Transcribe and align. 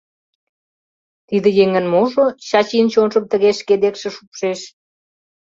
Тиде 1.27 1.49
еҥын 1.63 1.85
можо 1.93 2.25
Чачин 2.47 2.85
чонжым 2.93 3.23
тыге 3.31 3.51
шке 3.59 3.75
декше 3.83 4.09
шупшеш? 4.15 4.59